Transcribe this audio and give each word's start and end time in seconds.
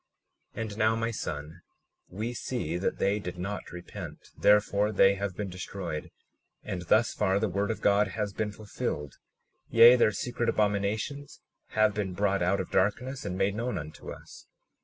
37:26 0.55 0.61
And 0.61 0.77
now, 0.79 0.95
my 0.95 1.11
son, 1.11 1.61
we 2.09 2.33
see 2.33 2.75
that 2.79 2.97
they 2.97 3.19
did 3.19 3.37
not 3.37 3.71
repent; 3.71 4.29
therefore 4.35 4.91
they 4.91 5.13
have 5.13 5.35
been 5.37 5.47
destroyed, 5.51 6.09
and 6.63 6.81
thus 6.87 7.13
far 7.13 7.39
the 7.39 7.47
word 7.47 7.69
of 7.69 7.81
God 7.81 8.07
has 8.07 8.33
been 8.33 8.51
fulfilled; 8.51 9.13
yea, 9.69 9.95
their 9.95 10.11
secret 10.11 10.49
abominations 10.49 11.39
have 11.77 11.93
been 11.93 12.13
brought 12.15 12.41
out 12.41 12.59
of 12.59 12.71
darkness 12.71 13.25
and 13.25 13.37
made 13.37 13.53
known 13.53 13.77
unto 13.77 14.09
us. 14.11 14.47